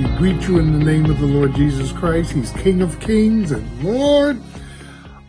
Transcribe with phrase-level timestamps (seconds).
[0.00, 2.32] We greet you in the name of the Lord Jesus Christ.
[2.32, 4.40] He's King of kings and Lord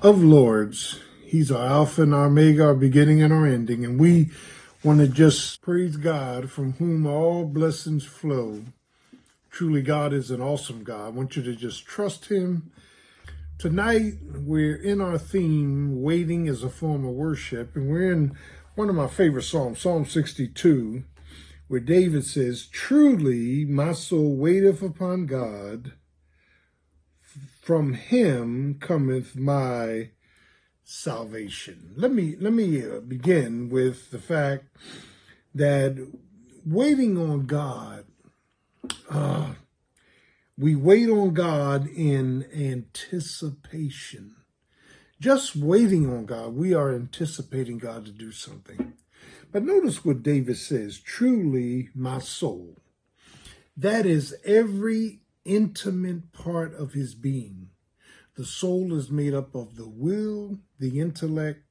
[0.02, 0.98] of lords.
[1.26, 3.84] He's our Alpha and our Omega, our beginning and our ending.
[3.84, 4.30] And we
[4.82, 8.64] want to just praise God from whom all blessings flow.
[9.50, 11.06] Truly, God is an awesome God.
[11.08, 12.72] I want you to just trust Him.
[13.58, 18.38] Tonight, we're in our theme, Waiting as a Form of Worship, and we're in
[18.76, 21.04] one of my favorite Psalms, Psalm 62
[21.72, 25.94] where David says, Truly my soul waiteth upon God,
[27.62, 30.10] from him cometh my
[30.84, 31.94] salvation.
[31.96, 34.66] Let me let me uh, begin with the fact
[35.56, 35.96] that
[36.66, 38.04] waiting on God,
[39.10, 39.54] uh,
[40.58, 44.36] we wait on God in anticipation.
[45.22, 48.96] Just waiting on God, we are anticipating God to do something.
[49.52, 52.78] But notice what David says truly, my soul.
[53.76, 57.70] That is every intimate part of his being.
[58.36, 61.64] The soul is made up of the will, the intellect,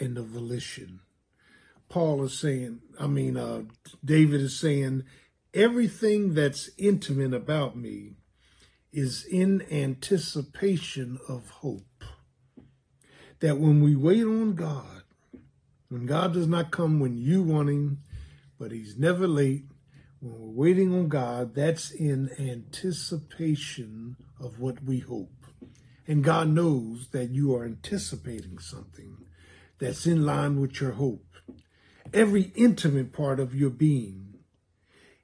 [0.00, 1.00] and the volition.
[1.88, 3.62] Paul is saying, I mean, uh,
[4.04, 5.04] David is saying,
[5.52, 8.14] everything that's intimate about me
[8.92, 12.04] is in anticipation of hope.
[13.40, 15.02] That when we wait on God,
[15.90, 17.98] when God does not come when you want him,
[18.58, 19.64] but he's never late,
[20.20, 25.32] when we're waiting on God, that's in anticipation of what we hope.
[26.06, 29.18] And God knows that you are anticipating something
[29.78, 31.26] that's in line with your hope.
[32.14, 34.38] Every intimate part of your being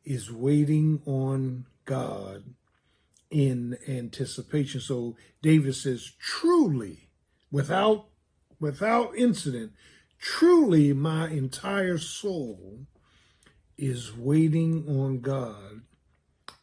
[0.05, 2.43] is waiting on God
[3.31, 4.81] in anticipation.
[4.81, 7.09] So David says, truly,
[7.51, 8.07] without
[8.59, 9.73] without incident,
[10.19, 12.87] Truly, my entire soul
[13.79, 15.83] is waiting on God.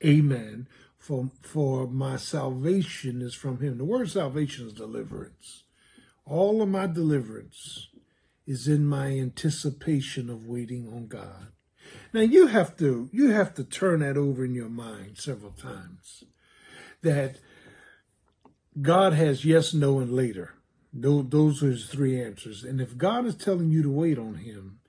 [0.04, 0.68] Amen.
[0.98, 3.78] For, for my salvation is from him.
[3.78, 5.64] The word salvation is deliverance.
[6.26, 7.90] All of my deliverance
[8.48, 11.48] is in my anticipation of waiting on God.
[12.14, 16.24] Now you have to you have to turn that over in your mind several times.
[17.02, 17.38] That
[18.82, 20.54] God has yes, no, and later.
[20.94, 22.64] Those are his three answers.
[22.64, 24.80] And if God is telling you to wait on him,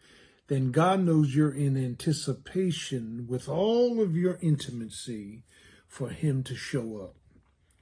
[0.49, 5.45] then God knows you're in anticipation with all of your intimacy
[5.89, 7.15] for him to show up.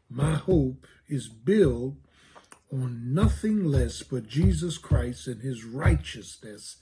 [0.08, 1.94] My hope is built
[2.72, 6.76] on nothing less but Jesus Christ and his righteousness.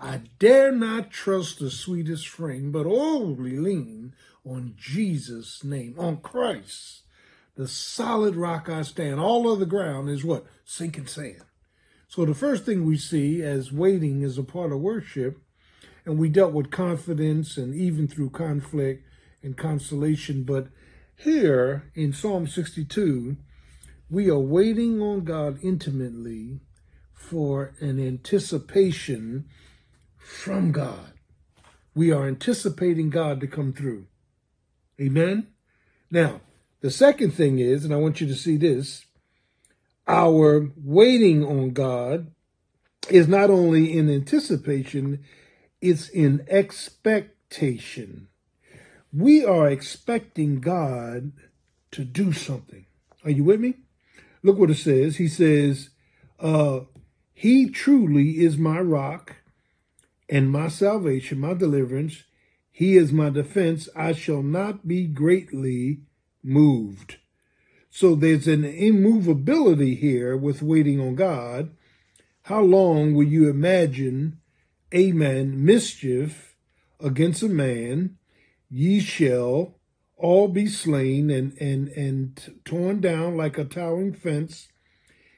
[0.00, 4.14] I dare not trust the sweetest frame, but only lean
[4.44, 7.02] on Jesus' name, on Christ
[7.56, 9.18] the solid rock I stand.
[9.18, 10.44] All of the ground is what?
[10.64, 11.42] Sinking sand.
[12.08, 15.38] So the first thing we see as waiting is a part of worship,
[16.04, 19.04] and we dealt with confidence and even through conflict
[19.42, 20.44] and consolation.
[20.44, 20.68] But
[21.16, 23.36] here in Psalm 62,
[24.08, 26.60] we are waiting on God intimately
[27.12, 29.46] for an anticipation
[30.18, 31.12] from God.
[31.94, 34.06] We are anticipating God to come through.
[35.00, 35.48] Amen?
[36.10, 36.40] Now,
[36.80, 39.06] the second thing is, and I want you to see this,
[40.06, 42.32] our waiting on God
[43.10, 45.24] is not only in anticipation,
[45.80, 48.28] it's in expectation.
[49.12, 51.32] We are expecting God
[51.92, 52.86] to do something.
[53.24, 53.74] Are you with me?
[54.42, 55.16] Look what it says.
[55.16, 55.90] He says,
[56.38, 56.80] uh,
[57.32, 59.36] He truly is my rock
[60.28, 62.24] and my salvation, my deliverance.
[62.70, 63.88] He is my defense.
[63.96, 66.00] I shall not be greatly
[66.46, 67.16] moved.
[67.90, 71.70] So there's an immovability here with waiting on God.
[72.42, 74.38] How long will you imagine,
[74.94, 76.54] amen, mischief
[77.00, 78.18] against a man?
[78.70, 79.74] Ye shall
[80.16, 84.68] all be slain and, and, and torn down like a towering fence.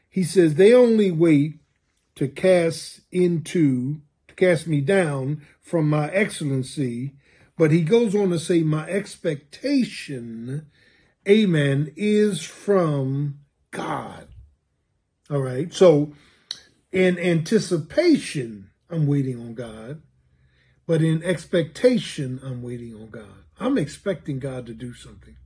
[0.09, 1.61] He says, they only wait
[2.17, 7.15] to cast into, to cast me down from my excellency.
[7.57, 10.67] But he goes on to say, my expectation
[11.29, 13.41] amen, is from
[13.71, 14.29] God.
[15.31, 15.73] All right.
[15.73, 16.13] So
[16.91, 20.03] in anticipation, I'm waiting on God.
[20.87, 23.45] But in expectation, I'm waiting on God.
[23.61, 25.37] I'm expecting God to do something.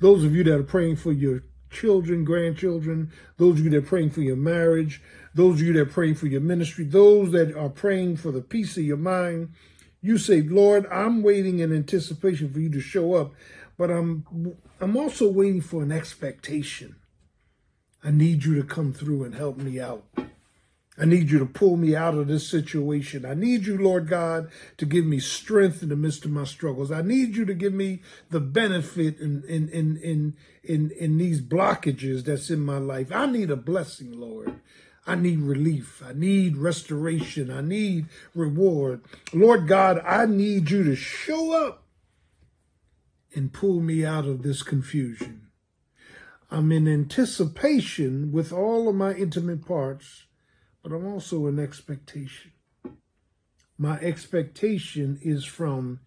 [0.00, 3.82] Those of you that are praying for your children, grandchildren, those of you that are
[3.82, 5.00] praying for your marriage,
[5.34, 8.40] those of you that are praying for your ministry, those that are praying for the
[8.40, 9.50] peace of your mind,
[10.02, 13.32] you say, Lord, I'm waiting in anticipation for you to show up
[13.80, 16.96] but I'm I'm also waiting for an expectation.
[18.04, 20.04] I need you to come through and help me out.
[20.98, 23.24] I need you to pull me out of this situation.
[23.24, 26.92] I need you, Lord God, to give me strength in the midst of my struggles.
[26.92, 31.40] I need you to give me the benefit in in in in in, in these
[31.40, 33.10] blockages that's in my life.
[33.10, 34.60] I need a blessing, Lord.
[35.06, 36.02] I need relief.
[36.06, 37.50] I need restoration.
[37.50, 39.00] I need reward.
[39.32, 41.86] Lord God, I need you to show up
[43.34, 45.48] and pull me out of this confusion.
[46.50, 50.24] I'm in anticipation with all of my intimate parts,
[50.82, 52.52] but I'm also in expectation.
[53.78, 56.00] My expectation is from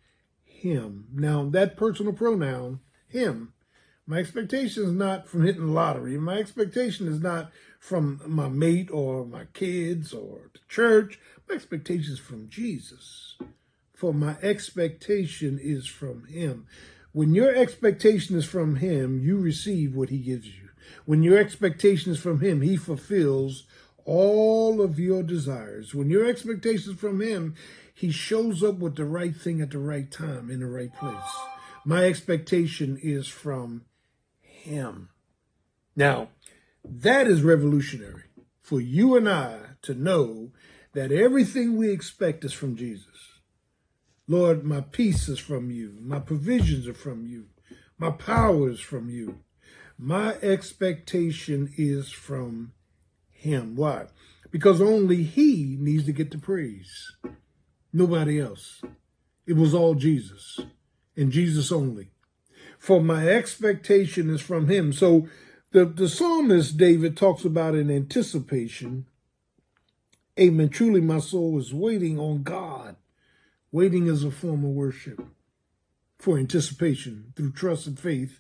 [0.44, 1.08] Him.
[1.14, 3.54] Now, that personal pronoun, Him,
[4.06, 6.18] my expectation is not from hitting the lottery.
[6.18, 11.20] My expectation is not from my mate or my kids or the church.
[11.48, 13.38] My expectation is from Jesus.
[13.94, 16.68] For my expectation is from Him.
[17.13, 20.69] When your expectation is from Him, you receive what He gives you.
[21.06, 23.65] When your expectation is from Him, He fulfills
[24.04, 25.94] all of your desires.
[25.94, 27.54] When your expectation is from Him,
[27.94, 31.38] He shows up with the right thing at the right time in the right place.
[31.86, 33.86] My expectation is from
[34.42, 35.10] Him.
[35.95, 36.30] Now,
[36.83, 38.24] that is revolutionary
[38.62, 40.51] for you and I to know
[40.94, 43.32] that everything we expect is from Jesus.
[44.28, 45.98] Lord, my peace is from you.
[46.00, 47.48] My provisions are from you.
[47.98, 49.40] My power is from you.
[49.98, 52.72] My expectation is from
[53.30, 53.75] him.
[53.75, 54.08] Why?
[54.50, 57.16] Because only he needs to get the praise.
[57.92, 58.81] Nobody else.
[59.46, 60.60] It was all Jesus
[61.18, 62.12] and Jesus only.
[62.80, 64.94] For my expectation is from him.
[64.94, 65.28] So
[65.72, 69.06] the, the psalmist David talks about in anticipation.
[70.40, 70.70] Amen.
[70.70, 72.96] Truly, my soul is waiting on God
[73.74, 75.20] Waiting is a form of worship
[76.20, 78.40] for anticipation through trust and faith.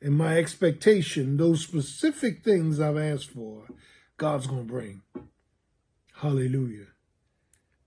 [0.00, 3.66] And my expectation, those specific things I've asked for,
[4.18, 5.02] God's going to bring.
[6.20, 6.86] Hallelujah.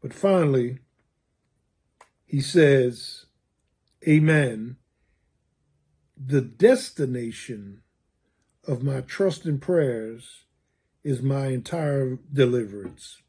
[0.02, 0.80] But finally,
[2.26, 3.26] he says,
[4.06, 4.76] Amen.
[6.18, 7.84] The destination
[8.68, 10.44] of my trust and prayers
[11.06, 13.22] is my entire deliverance.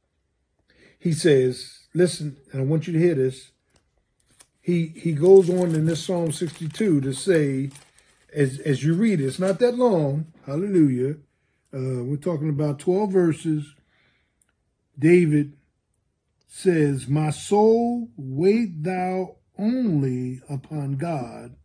[0.99, 3.51] He says, listen, and I want you to hear this
[4.62, 7.70] he he goes on in this Psalm 62 to say,
[8.32, 10.32] as as you read it, it's not that long.
[10.47, 11.17] Hallelujah.
[11.75, 13.75] Uh, we're talking about 12 verses.
[14.99, 15.56] David
[16.47, 21.56] says, My soul, wait thou only upon God,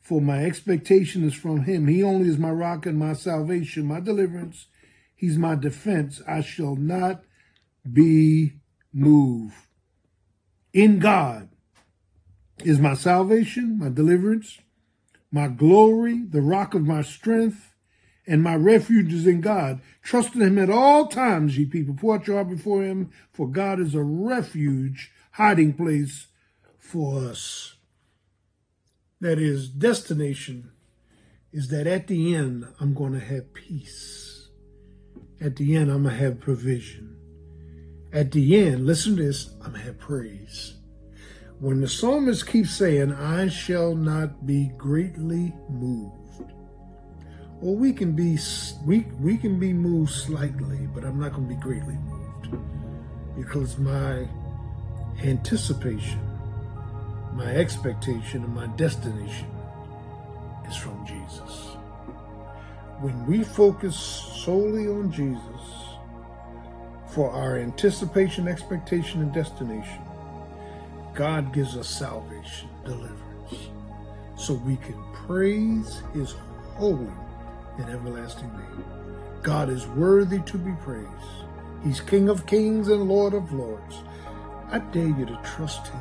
[0.00, 1.88] for my expectation is from him.
[1.88, 4.66] He only is my rock and my salvation, my deliverance.
[5.14, 6.22] He's my defense.
[6.26, 7.24] I shall not
[7.92, 8.54] be
[8.92, 9.54] moved.
[10.72, 11.48] In God,
[12.64, 14.58] is my salvation, my deliverance,
[15.32, 17.74] my glory, the rock of my strength,
[18.26, 19.80] and my refuge is in God.
[20.02, 21.94] Trust in him at all times, ye people.
[21.94, 26.26] Pour out your heart before him, for God is a refuge, hiding place
[26.78, 27.76] for us.
[29.20, 30.70] That is, destination
[31.52, 34.48] is that at the end, I'm going to have peace.
[35.40, 37.09] At the end, I'm going to have provision.
[38.12, 40.74] At the end, listen to this, I'm going to have praise.
[41.60, 46.16] When the psalmist keeps saying, I shall not be greatly moved.
[47.60, 48.38] Well, we can be
[48.86, 52.56] we we can be moved slightly, but I'm not going to be greatly moved
[53.36, 54.26] because my
[55.22, 56.20] anticipation,
[57.34, 59.48] my expectation, and my destination
[60.66, 61.76] is from Jesus.
[63.00, 63.96] When we focus
[64.42, 65.89] solely on Jesus
[67.12, 70.02] for our anticipation, expectation, and destination,
[71.14, 73.70] God gives us salvation, deliverance,
[74.36, 76.34] so we can praise his
[76.76, 77.10] holy
[77.78, 78.84] and everlasting name.
[79.42, 81.08] God is worthy to be praised.
[81.82, 83.96] He's King of kings and Lord of lords.
[84.70, 86.00] I dare you to trust him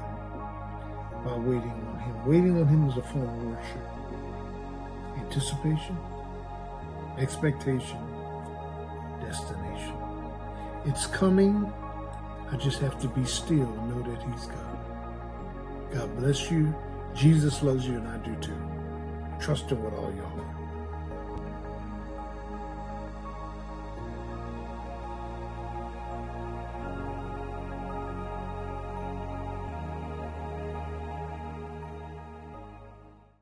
[1.26, 2.26] by waiting on him.
[2.28, 3.88] Waiting on him is a form of worship.
[5.18, 5.98] Anticipation,
[7.18, 8.00] expectation,
[9.22, 9.99] destination.
[10.86, 11.72] It's coming.
[12.52, 14.80] I just have to be still and know that he's God.
[15.94, 16.74] God bless you.
[17.14, 18.58] Jesus loves you, and I do too.
[19.40, 20.59] Trust Him with all your heart.